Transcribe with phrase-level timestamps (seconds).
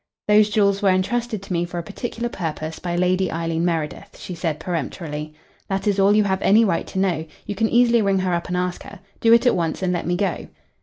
[0.27, 4.33] "Those jewels were entrusted to me for a particular purpose by Lady Eileen Meredith," she
[4.33, 5.35] said peremptorily.
[5.69, 7.27] "That is all you have any right to know.
[7.45, 8.99] You can easily ring her up and ask her.
[9.19, 10.47] Do it at once and let me go."